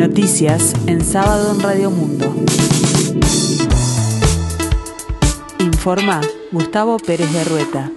[0.00, 2.34] Noticias en sábado en Radio Mundo.
[5.58, 7.92] Informa Gustavo Pérez de Rueta.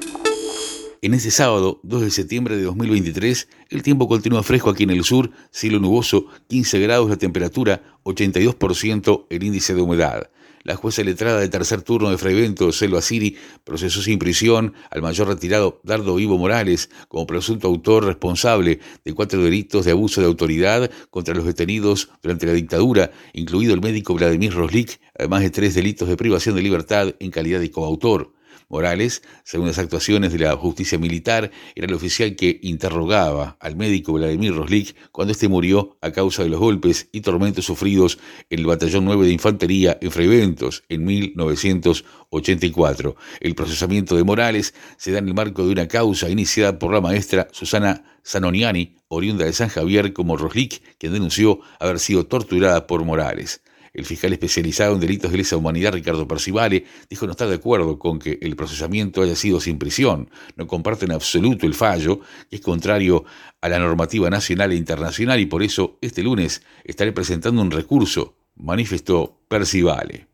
[1.02, 5.06] En este sábado, 2 de septiembre de 2023, el tiempo continúa fresco aquí en el
[5.06, 10.30] sur, cielo nuboso, 15 grados la temperatura, 82% el índice de humedad.
[10.64, 13.36] La jueza letrada del tercer turno de Freivento, Selva Siri,
[13.66, 19.44] procesó sin prisión al mayor retirado Dardo Ivo Morales como presunto autor responsable de cuatro
[19.44, 24.54] delitos de abuso de autoridad contra los detenidos durante la dictadura, incluido el médico Vladimir
[24.54, 28.32] Roslik, además de tres delitos de privación de libertad en calidad de coautor.
[28.74, 34.14] Morales, según las actuaciones de la justicia militar, era el oficial que interrogaba al médico
[34.14, 38.18] Vladimir Roslik cuando éste murió a causa de los golpes y tormentos sufridos
[38.50, 43.16] en el Batallón 9 de Infantería en Freiventos en 1984.
[43.42, 47.00] El procesamiento de Morales se da en el marco de una causa iniciada por la
[47.00, 53.06] maestra Susana Zanoniani, oriunda de San Javier, como Roslik, quien denunció haber sido torturada por
[53.06, 53.62] Morales.
[53.94, 58.00] El fiscal especializado en delitos de lesa humanidad, Ricardo Percivale, dijo no estar de acuerdo
[58.00, 60.32] con que el procesamiento haya sido sin prisión.
[60.56, 63.24] No comparte en absoluto el fallo, que es contrario
[63.62, 68.36] a la normativa nacional e internacional y por eso este lunes estaré presentando un recurso,
[68.56, 70.33] manifestó Percivale.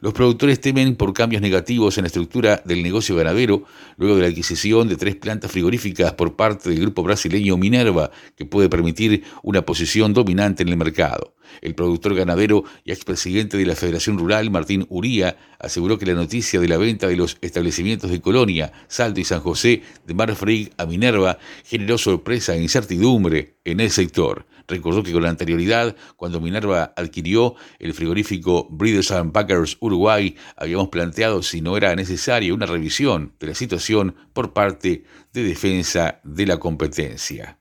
[0.00, 3.64] Los productores temen por cambios negativos en la estructura del negocio ganadero
[3.96, 8.44] luego de la adquisición de tres plantas frigoríficas por parte del grupo brasileño Minerva, que
[8.44, 11.34] puede permitir una posición dominante en el mercado.
[11.60, 16.60] El productor ganadero y expresidente de la Federación Rural, Martín Uría, aseguró que la noticia
[16.60, 20.86] de la venta de los establecimientos de Colonia, Salto y San José de Marfrig a
[20.86, 24.46] Minerva generó sorpresa e incertidumbre en el sector.
[24.68, 30.88] Recordó que con la anterioridad, cuando Minerva adquirió el frigorífico Breeders and Packers Uruguay, habíamos
[30.88, 36.46] planteado si no era necesaria una revisión de la situación por parte de defensa de
[36.46, 37.58] la competencia.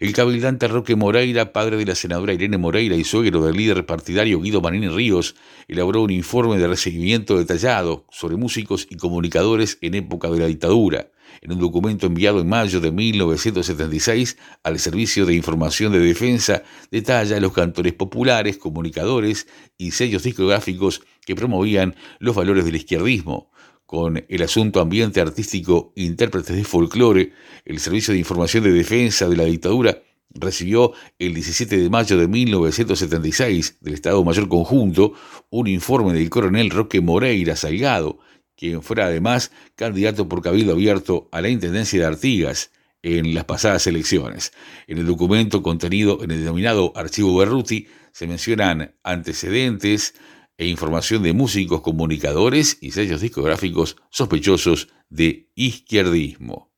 [0.00, 4.40] El cabildante Roque Moreira, padre de la senadora Irene Moreira y suegro del líder partidario
[4.40, 5.34] Guido Manini Ríos,
[5.66, 11.10] elaboró un informe de recibimiento detallado sobre músicos y comunicadores en época de la dictadura.
[11.40, 17.40] En un documento enviado en mayo de 1976 al Servicio de Información de Defensa, detalla
[17.40, 19.48] los cantores populares, comunicadores
[19.78, 23.50] y sellos discográficos que promovían los valores del izquierdismo
[23.88, 27.32] con el asunto ambiente artístico intérpretes de folclore,
[27.64, 32.28] el Servicio de Información de Defensa de la Dictadura recibió el 17 de mayo de
[32.28, 35.14] 1976 del Estado Mayor Conjunto
[35.48, 38.18] un informe del coronel Roque Moreira Salgado,
[38.58, 42.70] quien fuera además candidato por cabildo abierto a la Intendencia de Artigas
[43.00, 44.52] en las pasadas elecciones.
[44.86, 50.14] En el documento contenido en el denominado Archivo Berruti se mencionan antecedentes,
[50.58, 56.68] e información de músicos, comunicadores y sellos discográficos sospechosos de izquierdismo.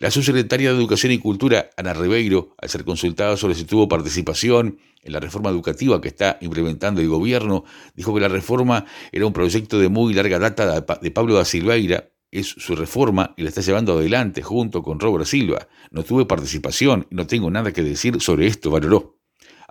[0.00, 4.78] La subsecretaria de Educación y Cultura, Ana Ribeiro, al ser consultada sobre si tuvo participación
[5.00, 7.64] en la reforma educativa que está implementando el gobierno,
[7.94, 12.10] dijo que la reforma era un proyecto de muy larga data de Pablo da Silveira,
[12.32, 15.68] es su reforma y la está llevando adelante junto con Robert Silva.
[15.90, 19.21] No tuve participación y no tengo nada que decir sobre esto, valoró.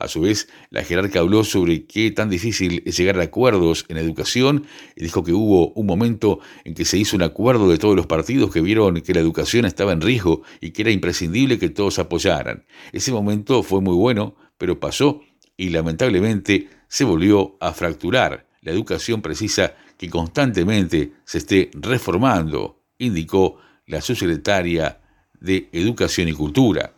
[0.01, 3.97] A su vez, la jerarca habló sobre qué tan difícil es llegar a acuerdos en
[3.97, 7.95] educación y dijo que hubo un momento en que se hizo un acuerdo de todos
[7.95, 11.69] los partidos que vieron que la educación estaba en riesgo y que era imprescindible que
[11.69, 12.65] todos apoyaran.
[12.91, 15.21] Ese momento fue muy bueno, pero pasó
[15.55, 18.47] y lamentablemente se volvió a fracturar.
[18.61, 24.99] La educación precisa que constantemente se esté reformando, indicó la subsecretaria
[25.39, 26.95] de Educación y Cultura.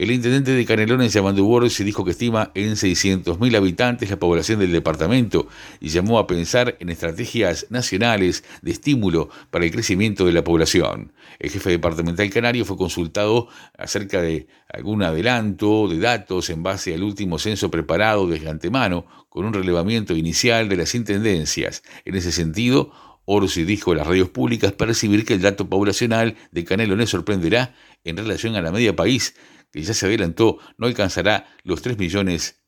[0.00, 4.72] El intendente de Canelones, Yamandú se dijo que estima en 600.000 habitantes la población del
[4.72, 5.46] departamento
[5.78, 11.12] y llamó a pensar en estrategias nacionales de estímulo para el crecimiento de la población.
[11.38, 17.02] El jefe departamental canario fue consultado acerca de algún adelanto de datos en base al
[17.02, 21.82] último censo preparado desde antemano con un relevamiento inicial de las intendencias.
[22.06, 22.90] En ese sentido,
[23.26, 28.16] Orsi dijo a las radios públicas percibir que el dato poblacional de Canelones sorprenderá en
[28.16, 29.34] relación a la media país,
[29.72, 32.60] que ya se adelantó, no alcanzará los 3 millones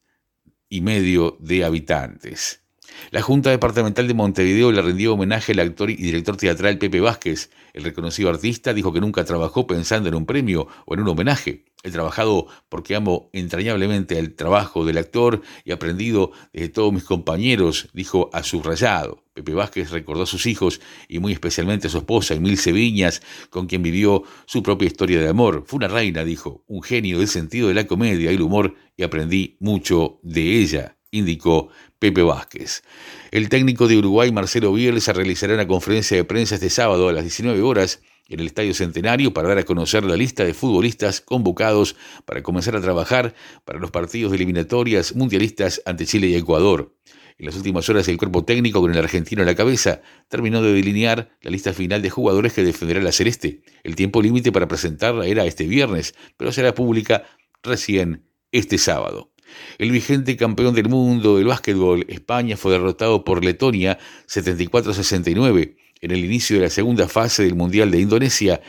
[0.69, 2.62] y medio de habitantes.
[3.10, 7.50] La Junta Departamental de Montevideo le rindió homenaje al actor y director teatral Pepe Vázquez.
[7.72, 11.64] El reconocido artista dijo que nunca trabajó pensando en un premio o en un homenaje.
[11.84, 17.88] He trabajado porque amo entrañablemente el trabajo del actor y aprendido de todos mis compañeros,
[17.93, 19.25] dijo a subrayado.
[19.34, 23.20] Pepe Vázquez recordó a sus hijos y muy especialmente a su esposa, Emilce Viñas,
[23.50, 25.64] con quien vivió su propia historia de amor.
[25.67, 29.02] Fue una reina, dijo, un genio del sentido de la comedia y el humor y
[29.02, 32.85] aprendí mucho de ella, indicó Pepe Vázquez.
[33.32, 37.25] El técnico de Uruguay, Marcelo Bielsa, realizará una conferencia de prensa este sábado a las
[37.25, 41.97] 19 horas en el Estadio Centenario para dar a conocer la lista de futbolistas convocados
[42.25, 43.35] para comenzar a trabajar
[43.65, 46.95] para los partidos de eliminatorias mundialistas ante Chile y Ecuador.
[47.39, 50.73] En las últimas horas el cuerpo técnico con el argentino a la cabeza terminó de
[50.73, 53.63] delinear la lista final de jugadores que defenderá la Celeste.
[53.83, 57.25] El tiempo límite para presentarla era este viernes, pero será pública
[57.63, 59.33] recién este sábado.
[59.79, 63.99] El vigente campeón del mundo del básquetbol, España, fue derrotado por Letonia
[64.29, 68.60] 74-69 en el inicio de la segunda fase del Mundial de Indonesia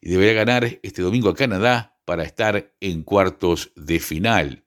[0.00, 4.64] y deberá ganar este domingo a Canadá para estar en cuartos de final.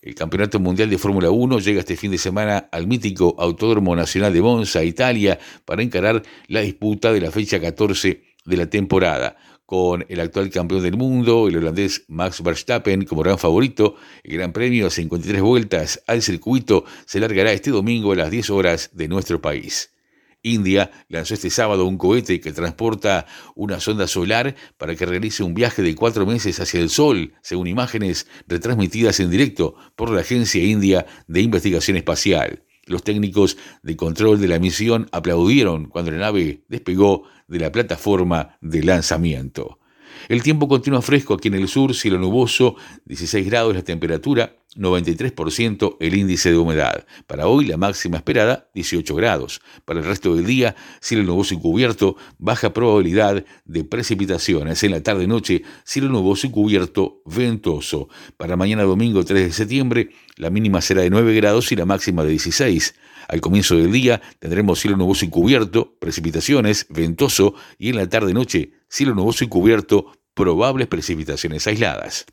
[0.00, 4.32] El Campeonato Mundial de Fórmula 1 llega este fin de semana al mítico Autódromo Nacional
[4.32, 9.36] de Monza, Italia, para encarar la disputa de la fecha 14 de la temporada
[9.66, 13.94] con el actual campeón del mundo, el holandés Max Verstappen, como gran favorito.
[14.24, 18.50] El Gran Premio a 53 vueltas al circuito se largará este domingo a las 10
[18.50, 19.92] horas de nuestro país.
[20.42, 25.54] India lanzó este sábado un cohete que transporta una sonda solar para que realice un
[25.54, 30.62] viaje de cuatro meses hacia el Sol, según imágenes retransmitidas en directo por la Agencia
[30.62, 32.62] India de Investigación Espacial.
[32.86, 38.56] Los técnicos de control de la misión aplaudieron cuando la nave despegó de la plataforma
[38.60, 39.79] de lanzamiento.
[40.28, 42.76] El tiempo continúa fresco aquí en el sur, cielo nuboso,
[43.06, 47.04] 16 grados la temperatura, 93% el índice de humedad.
[47.26, 49.60] Para hoy la máxima esperada, 18 grados.
[49.84, 54.82] Para el resto del día, cielo nuboso y cubierto, baja probabilidad de precipitaciones.
[54.84, 58.08] En la tarde-noche, cielo nuboso y cubierto, ventoso.
[58.36, 62.22] Para mañana domingo 3 de septiembre, la mínima será de 9 grados y la máxima
[62.22, 62.94] de 16.
[63.28, 68.79] Al comienzo del día tendremos cielo nuboso y cubierto, precipitaciones, ventoso y en la tarde-noche
[68.90, 72.26] cielo nuboso y cubierto, probables precipitaciones aisladas.